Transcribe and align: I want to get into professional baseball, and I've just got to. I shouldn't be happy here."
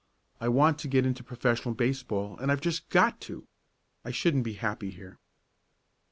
I 0.39 0.47
want 0.47 0.79
to 0.79 0.87
get 0.87 1.05
into 1.05 1.23
professional 1.23 1.75
baseball, 1.75 2.35
and 2.39 2.51
I've 2.51 2.59
just 2.59 2.89
got 2.89 3.21
to. 3.29 3.47
I 4.03 4.09
shouldn't 4.09 4.45
be 4.45 4.53
happy 4.53 4.89
here." 4.89 5.19